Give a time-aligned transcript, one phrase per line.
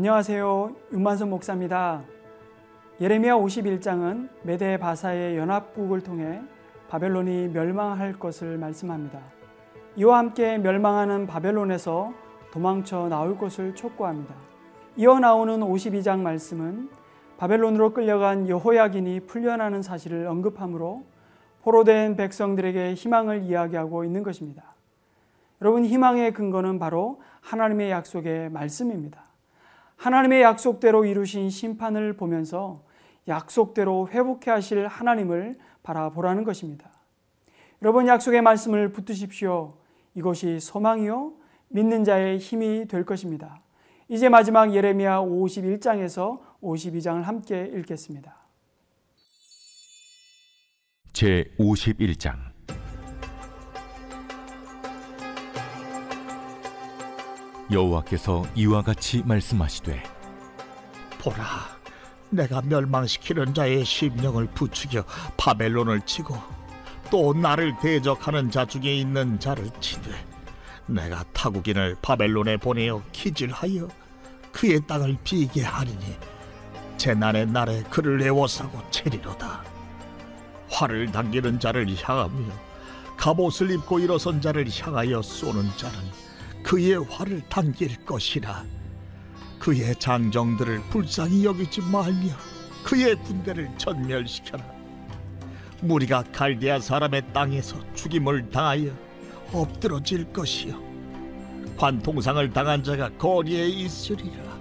[0.00, 0.76] 안녕하세요.
[0.94, 2.02] 윤만선 목사입니다.
[3.02, 6.40] 예레미야 51장은 메데 바사의 연합국을 통해
[6.88, 9.20] 바벨론이 멸망할 것을 말씀합니다.
[9.96, 12.14] 이와 함께 멸망하는 바벨론에서
[12.50, 14.34] 도망쳐 나올 것을 촉구합니다.
[14.96, 16.88] 이어 나오는 52장 말씀은
[17.36, 21.04] 바벨론으로 끌려간 여호야긴이 풀려나는 사실을 언급하므로
[21.60, 24.74] 포로된 백성들에게 희망을 이야기하고 있는 것입니다.
[25.60, 29.29] 여러분, 희망의 근거는 바로 하나님의 약속의 말씀입니다.
[30.00, 32.82] 하나님의 약속대로 이루신 심판을 보면서
[33.28, 36.90] 약속대로 회복해 하실 하나님을 바라보라는 것입니다.
[37.82, 39.74] 여러분, 약속의 말씀을 붙드십시오.
[40.14, 41.34] 이것이 소망이요.
[41.68, 43.60] 믿는 자의 힘이 될 것입니다.
[44.08, 48.34] 이제 마지막 예레미야 51장에서 52장을 함께 읽겠습니다.
[51.12, 52.49] 제 51장
[57.70, 60.02] 여호와께서 이와 같이 말씀하시되
[61.20, 61.44] 보라
[62.30, 65.04] 내가 멸망시키는 자의 심령을 부추겨
[65.36, 66.36] 바벨론을 치고
[67.10, 70.10] 또 나를 대적하는 자 중에 있는 자를 치되
[70.86, 73.88] 내가 타국인을 바벨론에 보내어 기질하여
[74.52, 76.16] 그의 땅을 비게 하리니
[76.96, 79.62] 재난의 날에 그를 애워싸고 채리로다.
[80.68, 82.52] 활을 당기는 자를 향하며
[83.16, 85.98] 갑옷을 입고 일어선 자를 향하여 쏘는 자는
[86.62, 88.64] 그의 활을 당길 것이라.
[89.58, 92.34] 그의 장정들을 불쌍히 여기지 말며
[92.82, 94.64] 그의 군대를 전멸시켜라.
[95.82, 98.90] 무리가 갈대아 사람의 땅에서 죽임을 당하여
[99.52, 100.80] 엎드러질 것이요.
[101.76, 104.58] 관통상을 당한 자가 거리에 있으리라.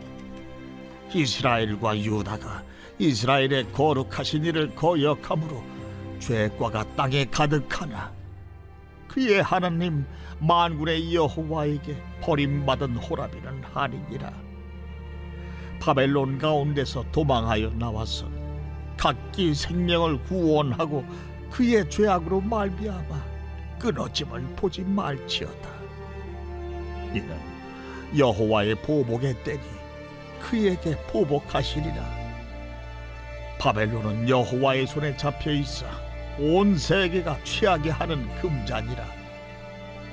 [1.13, 2.63] 이스라엘과 유다가
[2.97, 5.63] 이스라엘의 거룩하신 이를 거역함으로
[6.19, 8.11] 죄과가 땅에 가득하나
[9.09, 10.05] 그의 하나님
[10.39, 14.31] 만군의 여호와에게 버림받은 호라비는 아니니라.
[15.81, 18.27] 바벨론 가운데서 도망하여 나와서
[18.95, 21.03] 각기 생명을 구원하고
[21.49, 23.25] 그의 죄악으로 말미암아
[23.79, 25.69] 끊어짐을 보지 말지어다.
[27.13, 27.37] 이는
[28.17, 29.61] 여호와의 보복의 때니
[30.41, 32.19] 그에게 보복하시리라.
[33.57, 35.85] 바벨론은 여호와의 손에 잡혀 있어
[36.39, 39.05] 온 세계가 취하게 하는 금잔이라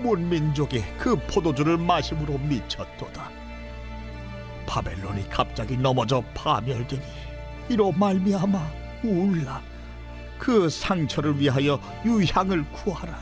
[0.01, 3.31] 문민족이 그 포도주를 마심으로 미쳤도다.
[4.67, 7.03] 바벨론이 갑자기 넘어져 파멸되니
[7.69, 8.71] 이로 말미암아
[9.05, 9.63] 울라.
[10.39, 13.15] 그 상처를 위하여 유향을 구하라.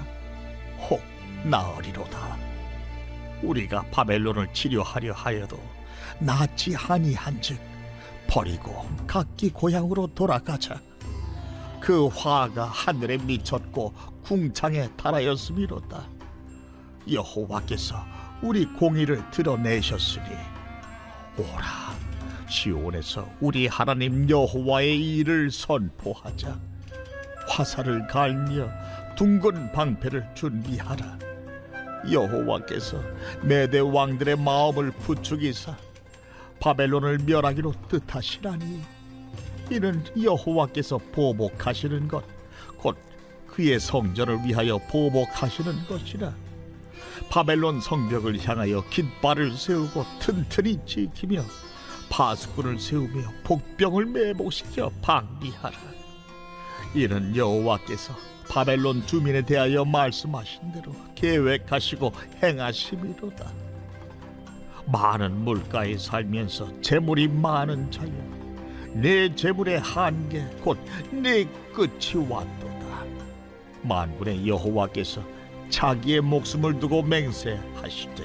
[0.89, 1.01] 혹
[1.45, 2.37] 나으리로다.
[3.43, 5.61] 우리가 바벨론을 치료하려 하여도
[6.19, 7.61] 낫지 아니한즉
[8.27, 10.81] 버리고 각기 고향으로 돌아가자
[11.85, 16.03] 그 화가 하늘에 미쳤고 궁창에 달하였음이로다.
[17.13, 18.03] 여호와께서
[18.41, 20.25] 우리 공의를 드러내셨으니
[21.37, 21.95] 오라
[22.49, 26.59] 시온에서 우리 하나님 여호와의 일을 선포하자.
[27.49, 28.67] 화살을 갈며
[29.15, 31.19] 둥근 방패를 준비하라.
[32.11, 32.99] 여호와께서
[33.43, 35.77] 메대 왕들의 마음을 부추기사
[36.61, 38.94] 바벨론을 멸하기로 뜻하시라니
[39.75, 42.35] 이는 여호와께서 보복하시는 것
[42.85, 42.99] 곧
[43.47, 46.35] 그의 성전을 위하여 보복하시는 것이라.
[47.31, 51.43] 바벨론 성벽을 향하여 깃발을 세우고 튼튼히 지키며
[52.11, 55.79] 파수꾼을 세우며 복병을 매복시켜 방비하라.
[56.95, 58.15] 이는 여호와께서
[58.51, 62.13] 바벨론 주민에 대하여 말씀하신 대로 계획하시고
[62.43, 63.51] 행하심이로다.
[64.87, 68.34] 많은 물가에 살면서 재물이 많은 자여
[68.95, 70.79] 내 재물의 한계 곧
[71.11, 73.05] 내 끝이 왔도다.
[73.83, 75.23] 만군의 여호와께서
[75.69, 78.25] 자기의 목숨을 두고 맹세하시되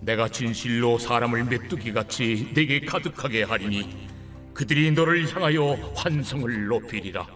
[0.00, 4.08] 내가 진실로 사람을 메뚜기 같이 내게 가득하게 하리니
[4.52, 7.26] 그들이 너를 향하여 환성을 높이리라.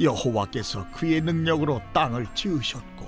[0.00, 3.04] 여호와께서 그의 능력으로 땅을 지으셨고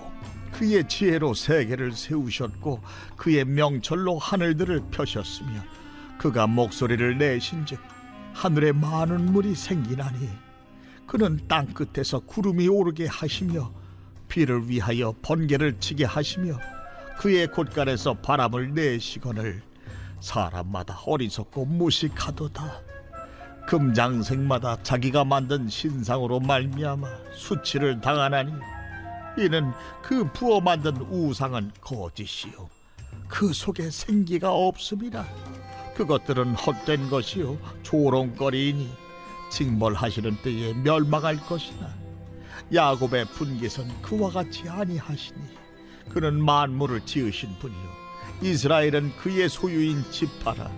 [0.52, 2.80] 그의 지혜로 세계를 세우셨고
[3.16, 5.62] 그의 명철로 하늘들을 펴셨으며
[6.18, 7.80] 그가 목소리를 내신즉
[8.32, 10.28] 하늘에 많은 물이 생기나니
[11.06, 13.72] 그는 땅 끝에서 구름이 오르게 하시며
[14.28, 16.58] 비를 위하여 번개를 치게 하시며
[17.18, 19.62] 그의 곳간에서 바람을 내시거늘
[20.20, 22.80] 사람마다 어리석고 무식하도다.
[23.66, 28.52] 금장색마다 자기가 만든 신상으로 말미암아 수치를 당하나니
[29.38, 29.72] 이는
[30.02, 32.68] 그 부어 만든 우상은 거짓이요.
[33.28, 35.24] 그 속에 생기가 없음이라
[35.96, 37.56] 그것들은 헛된 것이요.
[37.82, 38.90] 조롱거리이니
[39.50, 41.88] 징벌하시는 때에 멸망할 것이나
[42.72, 45.38] 야곱의 분깃은 그와 같이 아니하시니
[46.10, 47.96] 그는 만물을 지으신 분이요.
[48.42, 50.70] 이스라엘은 그의 소유인 지파라.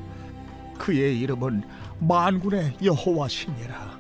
[0.78, 1.64] 그의 이름은
[1.98, 3.98] 만군의 여호와시니라.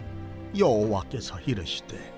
[0.56, 2.14] 여호와께서 이르시되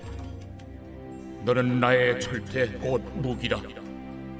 [1.43, 3.59] 너는 나의 철퇴 곧 무기라.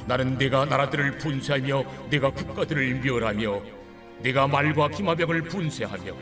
[0.05, 3.80] 나는 네가 나라들을 분쇄하며 네가 국가들을 멸하며
[4.23, 6.13] 네가 말과 기마병을 분쇄하며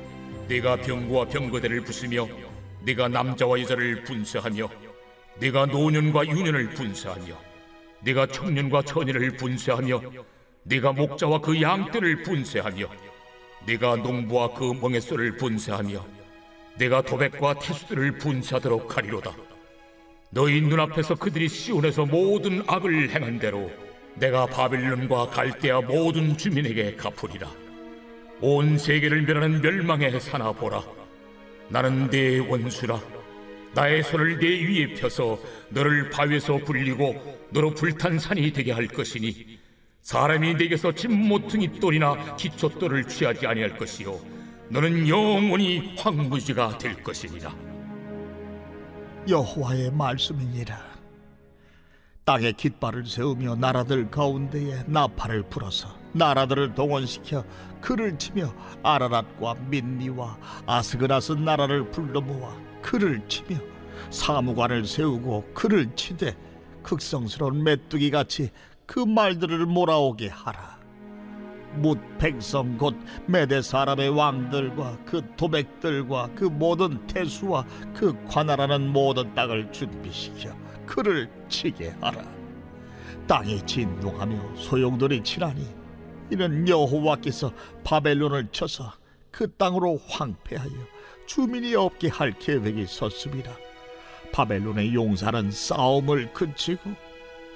[0.48, 2.28] 네가 병거와 병거대를 부수며
[2.82, 4.70] 네가 남자와 여자를 분쇄하며
[5.40, 7.36] 네가 노년과 유년을 분쇄하며
[8.02, 10.02] 네가 청년과 처녀를 분쇄하며
[10.64, 12.88] 네가 목자와 그 양떼를 분쇄하며
[13.66, 16.06] 네가 농부와 그 멍에소를 분쇄하며
[16.78, 19.36] 네가 도백과 태수들을 분쇄하도록 하리로다.
[20.30, 23.70] 너희 눈앞에서 그들이 시온에서 모든 악을 행한 대로
[24.16, 27.50] 내가 바빌론과 갈대아 모든 주민에게 갚으리라
[28.42, 30.82] 온 세계를 멸하는 멸망의 사나 보라.
[31.68, 33.00] 나는 네 원수라.
[33.74, 35.38] 나의 손을 네 위에 펴서
[35.70, 39.60] 너를 바위에서 굴리고 너로 불탄 산이 되게 할 것이니
[40.02, 44.20] 사람이 내게서 진모퉁이 돌이나 기초돌을 취하지 아니할 것이요.
[44.70, 47.54] 너는 영원히 황무지가 될 것이니라.
[49.28, 50.90] 여호와의 말씀이니라.
[52.24, 57.44] 땅에 깃발을 세우며 나라들 가운데에 나팔을 불어서 나라들을 동원시켜
[57.82, 58.54] 그를 치며
[58.84, 63.58] 아라랏과 민니와 아스그라스 나라를 불러 모아 그를 치며
[64.10, 66.36] 사무관을 세우고 그를 치되
[66.84, 68.50] 극성스러운 메뚜기 같이
[68.86, 70.80] 그 말들을 몰아오게 하라.
[71.76, 72.96] 뭇 백성 곧
[73.28, 77.64] 메대 사람의 왕들과 그 도백들과 그 모든 태수와
[77.94, 80.56] 그 관할하는 모든 땅을 준비시켜
[80.88, 82.24] 그를 치게 하라.
[83.28, 85.79] 땅이 진동하며 소용돌이 치라니
[86.32, 87.52] 이는 여호와께서
[87.84, 88.94] 바벨론을 쳐서
[89.32, 90.72] 그 땅으로 황폐하여
[91.28, 93.56] 주민이 없게 할 계획이 섰습니다.
[94.32, 96.92] 바벨론의 용사는 싸움을 그치고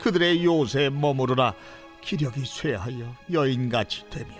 [0.02, 1.54] 그들의 요새에 머무르나
[2.02, 4.34] 기력이 쇠하여 여인같이 되며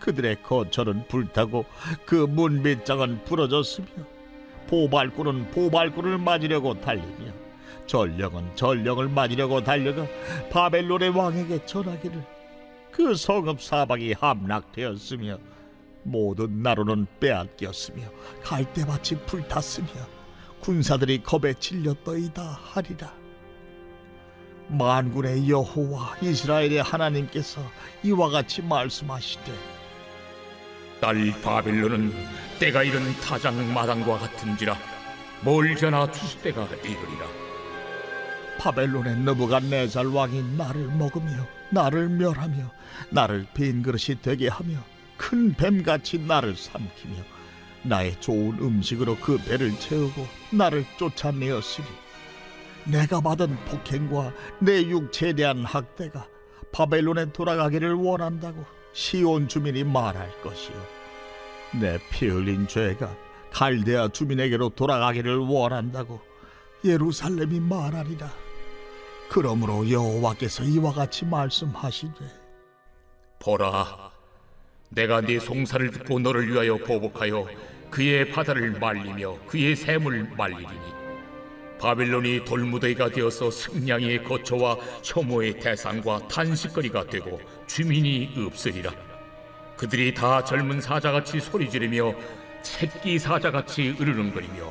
[0.00, 1.64] 그들의 거처는 불타고
[2.06, 3.88] 그 문빗장은 부러졌으며
[4.66, 7.32] 보발꾼은 보발꾼을 맞으려고 달리며
[7.86, 10.06] 전령은 전령을 맞으려고 달려가
[10.50, 12.39] 바벨론의 왕에게 전하기를
[13.00, 15.38] 그 성읍 사방이 함락되었으며
[16.02, 18.02] 모든 나로는 빼앗겼으며
[18.44, 19.88] 갈대밭이 불탔으며
[20.60, 23.14] 군사들이 겁에 질렸더이다 하리라.
[24.68, 27.62] 만군의 여호와 이스라엘의 하나님께서
[28.02, 29.50] 이와 같이 말씀하시되
[31.00, 32.12] 딸 바빌론은
[32.58, 34.76] 때가 이른 타장 마당과 같은지라
[35.42, 37.26] 멀잖아 추수 때가 이르리라.
[38.58, 42.70] 바벨론의 느부갓네살 왕이 나를 먹으며 나를 멸하며
[43.10, 44.78] 나를 빈 그릇이 되게 하며
[45.16, 47.22] 큰 뱀같이 나를 삼키며
[47.82, 51.86] 나의 좋은 음식으로 그 배를 채우고 나를 쫓아내었으니
[52.84, 56.26] 내가 받은 폭행과 내 육체에 대한 학대가
[56.72, 61.00] 바벨론에 돌아가기를 원한다고 시온 주민이 말할 것이요.
[61.80, 63.14] 내피 흘린 죄가
[63.52, 66.20] 갈대아 주민에게로 돌아가기를 원한다고
[66.84, 68.30] 예루살렘이 말하리라
[69.30, 72.14] 그러므로 여호와께서 이와 같이 말씀하시되
[73.38, 74.10] 보라
[74.88, 77.46] 내가 네 송사를 듣고 너를 위하여 보복하여
[77.90, 81.00] 그의 바다를 말리며 그의 샘을 말리리니
[81.78, 88.92] 바빌론이 돌무더기가 되어서 승냥이의 거처와 혐오의 대상과 탄식거리가 되고 주민이 없으리라.
[89.78, 92.12] 그들이 다 젊은 사자같이 소리 지르며
[92.62, 94.70] 새끼 사자같이 으르렁거리며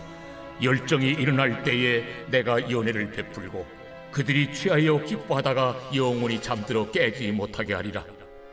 [0.62, 3.66] 열정이 일어날 때에 내가 연애를 베풀고
[4.12, 8.04] 그들이 취하여 기뻐하다가 영원히 잠들어 깨지 못하게 하리라.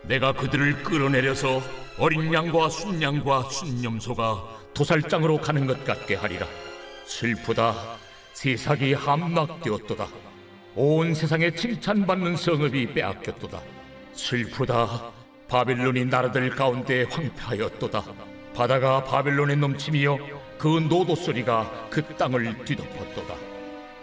[0.02, 1.60] 내가 그들을 끌어내려서
[1.98, 6.46] 어린 양과 순양과 순념소가 도살장으로 가는 것 같게 하리라.
[7.06, 7.96] 슬프다.
[8.34, 10.06] 세상이 함락되었도다.
[10.74, 13.62] 온 세상에 칭찬받는 성읍이 빼앗겼도다.
[14.12, 15.12] 슬프다.
[15.48, 18.04] 바빌론이 나라들 가운데 황폐하였도다.
[18.54, 20.18] 바다가 바빌론에 넘치며
[20.58, 23.55] 그 노도 소리가 그 땅을 뒤덮었도다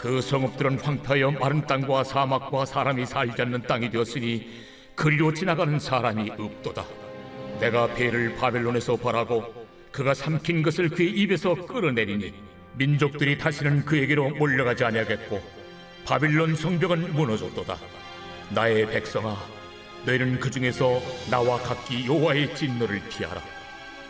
[0.03, 4.50] 그 성읍들은 황폐하여 마른 땅과 사막과 사람이 살지 않는 땅이 되었으니
[4.95, 6.83] 그리로 지나가는 사람이 없도다.
[7.62, 12.33] 내가 배를 바벨론에서 벌하고 그가 삼킨 것을 그의 입에서 끌어내리니
[12.74, 15.41] 민족들이 다시는 그에게로 몰려가지 아니하겠고
[16.03, 17.77] 바빌론 성벽은 무너졌도다.
[18.50, 19.38] 나의 백성아
[20.05, 23.41] 너희는 그 중에서 나와 각기 여호와의 진노를 피하라.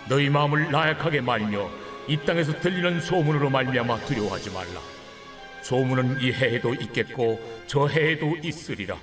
[0.10, 1.70] 너희 마음을 나약하게 말며
[2.08, 4.93] 이 땅에서 들리는 소문으로 말미암아 두려워하지 말라
[5.64, 8.98] 소문은 이 해에도 있겠고 저 해에도 있으리라.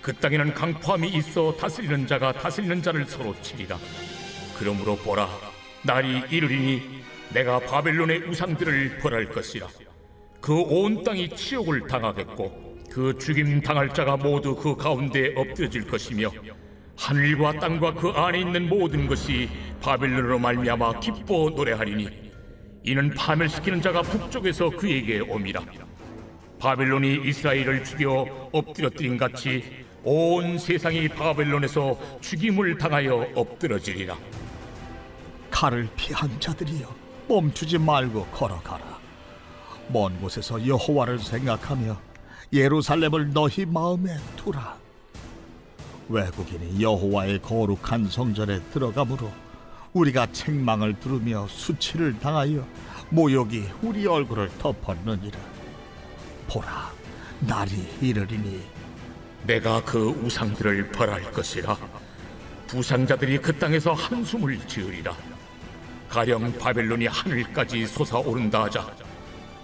[0.00, 3.76] 그 땅에는 강포함이 있어 다스리는 자가 다스리는 자를 서로 치리라.
[4.58, 5.28] 그러므로 보라
[5.82, 7.02] 날이 이르리니
[7.34, 9.66] 내가 바벨론의 우상들을 벌할 것이라.
[10.40, 16.30] 그 온 땅이 치욕을 당하겠고 그 죽임 당할 자가 모두 그 가운데 엎드려질 것이며
[16.96, 19.48] 하늘과 땅과 그 안에 있는 모든 것이
[19.80, 22.08] 바벨론으로 말미암아 기뻐 노래하리니
[22.84, 25.60] 이는 파멸시키는 자가 북쪽에서 그에게 옴이라
[26.58, 34.16] 바벨론이 이스라엘을 죽여 엎드려뜨린 같이 온 세상이 바벨론에서 죽임을 당하여 엎드러지리라.
[35.50, 36.94] 칼을 피한 자들이여
[37.28, 38.98] 멈추지 말고 걸어가라.
[39.88, 41.96] 먼 곳에서 여호와를 생각하며
[42.52, 44.76] 예루살렘을 너희 마음에 두라.
[46.08, 49.30] 외국인이 여호와의 거룩한 성전에 들어가므로
[49.92, 52.66] 우리가 책망을 들으며 수치를 당하여
[53.10, 55.57] 모욕이 우리 얼굴을 덮었느니라
[56.48, 56.90] 보라
[57.40, 58.62] 날이 이르리니.
[59.44, 61.76] 내가 그 우상들을 벌할 것이라.
[62.66, 65.14] 부상자들이 그 땅에서 한숨을 지으리라.
[66.08, 68.86] 가령 바벨론이 하늘까지 솟아오른다 하자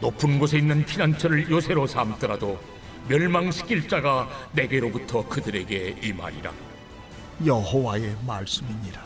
[0.00, 2.60] 높은 곳에 있는 피난처를 요새로 삼더라도
[3.08, 6.52] 멸망시킬 자가 내게로부터 그들에게 임하리라.
[7.44, 9.02] 여호와의 말씀이니라.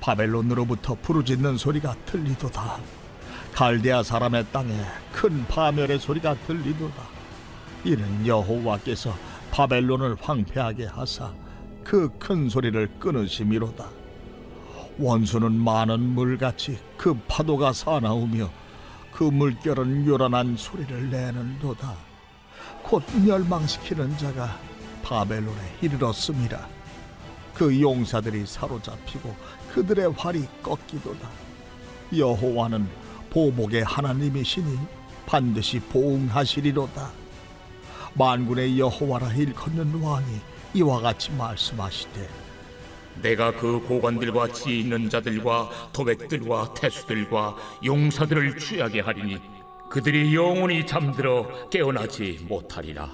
[0.00, 2.78] 바벨론으로부터 부르짖는 소리가 들리도다
[3.54, 4.74] 갈대아 사람의 땅에
[5.12, 7.02] 큰 파멸의 소리가 들리도다.
[7.84, 9.14] 이는 여호와께서
[9.52, 11.32] 바벨론을 황폐하게 하사
[11.84, 13.88] 그 큰 소리를 끊으심이로다.
[14.98, 18.50] 원수는 많은 물같이 그 파도가 사나우며
[19.12, 21.94] 그 물결은 요란한 소리를 내는도다.
[22.82, 24.58] 곧 멸망시키는 자가
[25.04, 26.66] 바벨론에 이르렀음이라
[27.54, 29.34] 그 용사들이 사로잡히고
[29.72, 31.28] 그들의 활이 꺾이도다.
[32.16, 33.03] 여호와는
[33.34, 34.78] 보복의 하나님이시니
[35.26, 37.10] 반드시 보응하시리로다.
[38.14, 40.26] 만군의 여호와라 일컫는 왕이
[40.74, 42.28] 이와 같이 말씀하시되
[43.22, 49.38] 내가 그 고관들과 지혜 있는 자들과 도백들과 태수들과 용사들을 취하게 하리니
[49.90, 53.10] 그들이 영원히 잠들어 깨어나지 못하리라.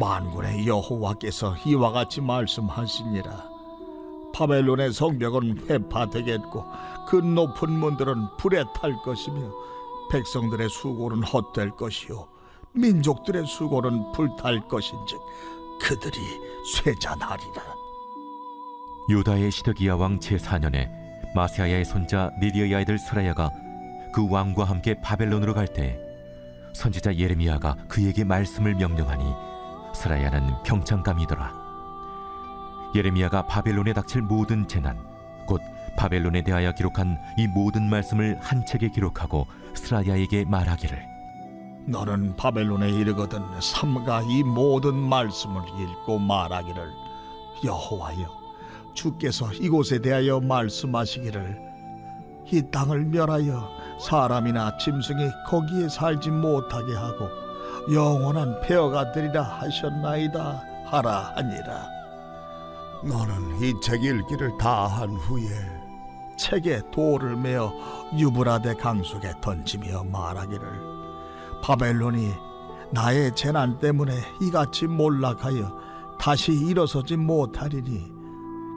[0.00, 3.50] 만군의 여호와께서 이와 같이 말씀하시니라.
[4.32, 6.64] 바벨론의 성벽은 회파되겠고
[7.10, 9.52] 그 높은 문들은 불에 탈 것이며
[10.12, 12.28] 백성들의 수고는 헛될 것이요
[12.72, 15.20] 민족들의 수고는 불탈 것인즉
[15.80, 16.20] 그들이
[16.72, 17.62] 쇠잔하리라.
[19.08, 20.88] 유다의 시드기야 왕 제4년에
[21.34, 23.50] 마세아야의 손자 니디의 아이들 스라야가
[24.14, 25.98] 그 왕과 함께 바벨론으로 갈 때
[26.74, 29.24] 선지자 예레미야가 그에게 말씀을 명령하니
[29.96, 31.52] 스라야는 평창감이더라.
[32.94, 35.09] 예레미야가 바벨론에 닥칠 모든 재난 곧
[36.00, 40.98] 바벨론에 대하여 기록한 이 모든 말씀을 한 책에 기록하고 스라야에게 말하기를.
[41.88, 46.90] 너는 바벨론에 이르거든 삼가 이 모든 말씀을 읽고 말하기를
[47.66, 48.26] 여호와여
[48.94, 51.60] 주께서 이곳에 대하여 말씀하시기를
[52.50, 53.68] 이 땅을 멸하여
[54.00, 57.28] 사람이나 짐승이 거기에 살지 못하게 하고
[57.92, 61.86] 영원한 폐허가 되리라 하셨나이다 하라 하니라.
[63.04, 65.79] 너는 이 책 읽기를 다 한 후에
[66.38, 67.72] 책에 돌을 메어
[68.16, 70.66] 유브라데 강속에 던지며 말하기를.
[71.62, 72.32] 바벨론이
[72.92, 75.78] 나의 재난 때문에 이같이 몰락하여
[76.18, 78.12] 다시 일어서지 못하리니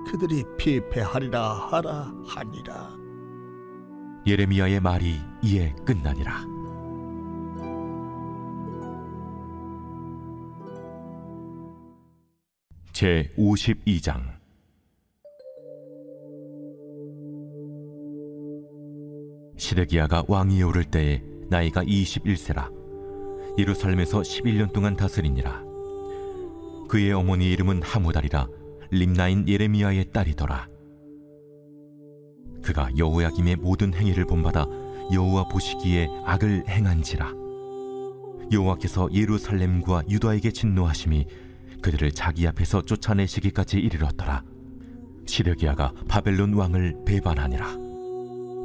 [0.10, 2.90] 그들이 피폐하리라 하라 하니라.
[4.26, 6.46] 예레미야의 말이 이에 끝나니라.
[12.94, 14.43] 제 52장
[19.64, 22.70] 시드기야가 왕위에 오를 때에 나이가 21세라.
[23.58, 25.64] 예루살렘에서 11년 동안 다스리니라.
[26.90, 28.48] 그의 어머니 이름은 하무달이라.
[28.92, 30.68] 림나인 예레미야의 딸이더라.
[32.62, 34.66] 그가 여호야김의 모든 행위를 본받아
[35.14, 37.32] 여호와 보시기에 악을 행한지라.
[38.52, 41.26] 여호와께서 예루살렘과 유다에게 진노하심이
[41.82, 44.44] 그들을 자기 앞에서 쫓아내시기까지 이르렀더라.
[45.26, 47.83] 시드기야가 바벨론 왕을 배반하니라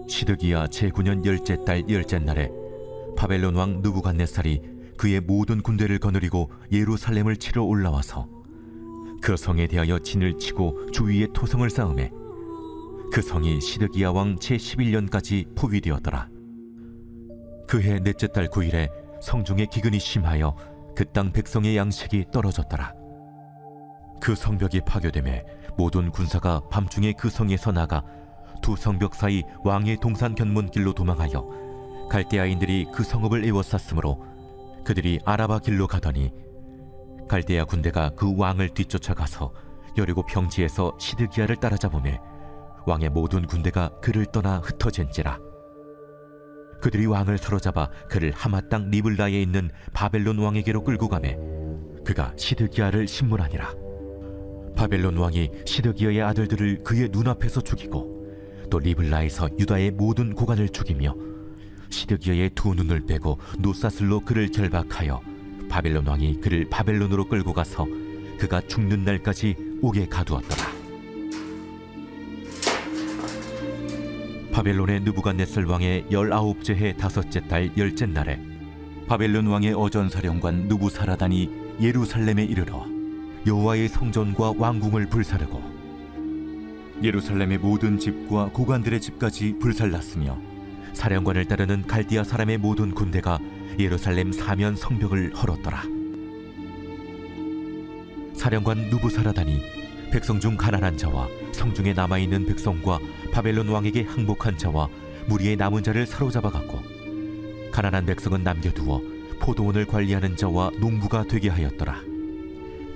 [0.08, 2.50] 시드기야 제9년 열째 달 열째 날에
[3.16, 4.60] 바벨론 왕 누부갓네살이
[4.96, 8.28] 그의 모든 군대를 거느리고 예루살렘을 치러 올라와서
[9.20, 12.10] 그 성에 대하여 진을 치고 주위에 토성을 쌓음에
[13.12, 16.28] 그 성이 시드기야 왕 제11년까지 포위되었더라.
[17.66, 20.56] 그해 넷째 달 9일에 성중에 기근이 심하여
[20.98, 22.92] 그 땅 백성의 양식이 떨어졌더라.
[24.20, 25.44] 그 성벽이 파괴됨에
[25.76, 28.02] 모든 군사가 밤중에 그 성에서 나가
[28.60, 34.24] 두 성벽 사이 왕의 동산 견문길로 도망하여 갈대아인들이 그 성읍을 에워쌌으므로
[34.84, 36.32] 그들이 아라바 길로 가더니
[37.28, 39.52] 갈대아 군대가 그 왕을 뒤쫓아가서
[39.98, 42.18] 여리고 평지에서 시드기야를 따라잡으매
[42.86, 45.38] 왕의 모든 군대가 그를 떠나 흩어진지라.
[46.80, 51.36] 그들이 왕을 사로잡아 그를 하마 땅 리블라에 있는 바벨론 왕에게로 끌고 가매
[52.04, 53.74] 그가 시드기야를 신문하니라.
[54.74, 58.17] 바벨론 왕이 시드기어의 아들들을 그의 눈앞에서 죽이고
[58.70, 61.14] 또 리블라에서 유다의 모든 고관을 죽이며
[61.90, 65.20] 시드기어의 두 눈을 빼고 노사슬로 그를 결박하여
[65.68, 67.86] 바벨론 왕이 그를 바벨론으로 끌고 가서
[68.38, 70.78] 그가 죽는 날까지 옥에 가두었더라.
[74.52, 78.40] 바벨론의 느부갓네살 왕의 열아홉째 해 다섯째 달 열째 날에
[79.06, 81.48] 바벨론 왕의 어전사령관 누부사라단이
[81.80, 82.84] 예루살렘에 이르러
[83.46, 85.77] 여호와의 성전과 왕궁을 불사르고
[87.02, 90.38] 예루살렘의 모든 집과 고관들의 집까지 불살랐으며
[90.92, 93.38] 사령관을 따르는 갈디아 사람의 모든 군대가
[93.78, 95.82] 예루살렘 사면 성벽을 헐었더라.
[98.34, 99.62] 사령관 누부사라단이
[100.10, 102.98] 백성 중 가난한 자와 성중에 남아 있는 백성과
[103.32, 104.88] 바벨론 왕에게 항복한 자와
[105.28, 106.80] 무리의 남은 자를 사로잡아 갔고
[107.70, 109.02] 가난한 백성은 남겨두어
[109.38, 112.00] 포도원을 관리하는 자와 농부가 되게 하였더라.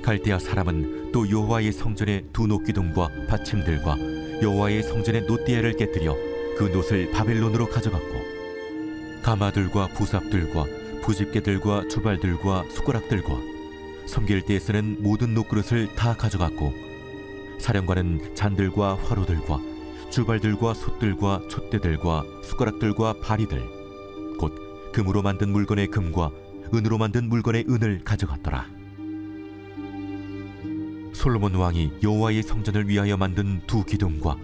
[0.03, 3.97] 갈대아 사람은 또 여호와의 성전의 두 녹기둥과 받침들과
[4.42, 6.14] 여호와의 성전의 노띠아를 깨뜨려
[6.57, 10.64] 그 놋을 바벨론으로 가져갔고 가마들과 부삽들과
[11.02, 13.28] 부집개들과 주발들과 숟가락들과
[14.07, 16.73] 섬길 때에 쓰는 모든 녹그릇을 다 가져갔고
[17.59, 19.61] 사령관은 잔들과 화로들과
[20.11, 23.62] 주발들과 솥들과 촛대들과 숟가락들과 바리들
[24.38, 26.31] 곧 금으로 만든 물건의 금과
[26.75, 28.82] 은으로 만든 물건의 은을 가져갔더라.
[31.12, 34.37] 솔로몬 왕이 여호와의 성전을 위하여 만든 두 기둥과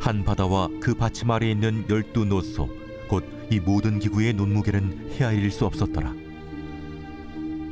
[0.00, 2.68] 한 바다와 그 받침 아래에 있는 열두 노소
[3.08, 6.12] 곧 이 모든 기구의 논무게는 헤아릴 수 없었더라.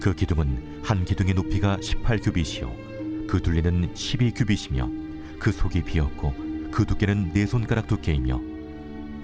[0.01, 6.35] 그 기둥은 한 기둥의 높이가 18규빗이요 그 둘레는 12규빗이며 그 속이 비었고
[6.71, 8.41] 그 두께는 네 손가락 두께이며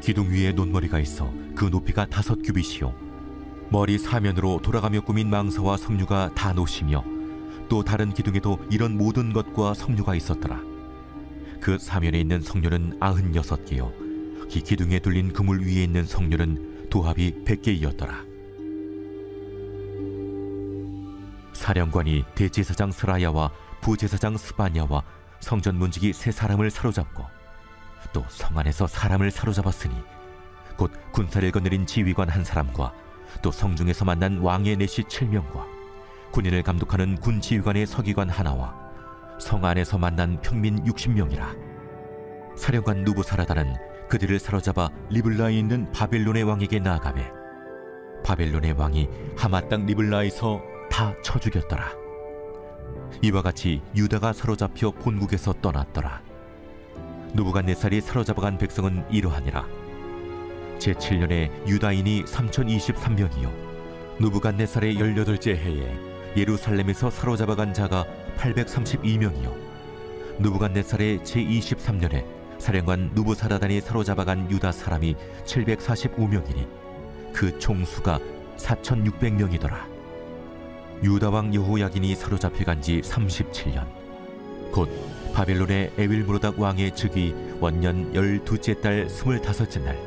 [0.00, 2.94] 기둥 위에 논머리가 있어 그 높이가 다섯 규빗이요
[3.70, 7.04] 머리 사면으로 돌아가며 꾸민 망사와 석류가 다 노시며
[7.70, 10.60] 또 다른 기둥에도 이런 모든 것과 석류가 있었더라.
[11.60, 13.92] 그 사면에 있는 석류는 아흔 여섯 개요.
[14.50, 18.24] 이 기둥에 둘린 그물 위에 있는 석류는 도합이 백 개이었더라.
[21.52, 25.04] 사령관이 대제사장 스라야와 부제사장 스바냐와
[25.38, 27.24] 성전 문지기 세 사람을 사로잡고
[28.12, 29.94] 또 성 안에서 사람을 사로잡았으니
[30.76, 32.92] 곧 군사를 거느린 지휘관 한 사람과
[33.42, 35.79] 또 성중에서 만난 왕의 내시 칠명과
[36.32, 38.74] 군인을 감독하는 군 지휘관의 서기관 하나와
[39.38, 41.56] 성 안에서 만난 평민 60명이라
[42.56, 43.74] 사령관 누부사라다는
[44.08, 47.30] 그들을 사로잡아 리블라에 있는 바벨론의 왕에게 나아가매
[48.24, 51.92] 바벨론의 왕이 하마 땅 리블라에서 다 쳐 죽였더라.
[53.22, 56.20] 이와 같이 유다가 사로잡혀 본국에서 떠났더라.
[57.34, 59.66] 누부갓네살이 사로잡아간 백성은 이러하니라.
[60.78, 63.50] 제7년에 유다인이 3023명이요.
[64.20, 68.04] 누부갓네살의 18째 해에 예루살렘에서 사로잡아간 자가
[68.36, 69.52] 832명이요.
[70.38, 72.24] 누부갓네살의 제23년에
[72.58, 76.68] 사령관 누부사라단이 사로잡아간 유다 사람이 745명이니
[77.32, 78.18] 그 총수가
[78.56, 79.88] 4600명이더라.
[81.02, 83.86] 유다 왕 여호야긴이 사로잡혀간 지 37년.
[84.72, 84.88] 곧
[85.34, 89.98] 바벨론의 에윌무로닥 왕의 즉위 원년 열두째 달 스물다섯째 날.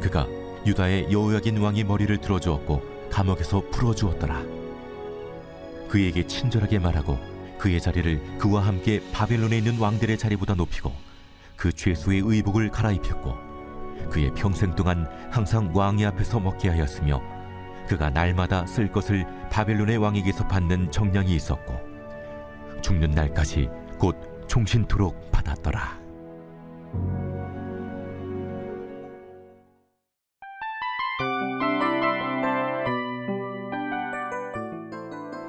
[0.00, 0.26] 그가
[0.66, 4.57] 유다의 여호야긴 왕의 머리를 들어주었고 감옥에서 풀어주었더라
[5.88, 7.18] 그에게 친절하게 말하고
[7.58, 10.92] 그의 자리를 그와 함께 바벨론에 있는 왕들의 자리보다 높이고
[11.56, 13.48] 그 죄수의 의복을 갈아입혔고
[14.10, 17.20] 그의 평생 동안 항상 왕의 앞에서 먹게 하였으며
[17.88, 21.74] 그가 날마다 쓸 것을 바벨론의 왕에게서 받는 정량이 있었고
[22.82, 26.07] 죽는 날까지 곧 종신토록 받았더라.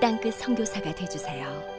[0.00, 1.77] 땅끝 성교사가 되주세요